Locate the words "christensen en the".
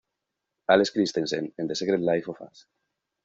0.95-1.75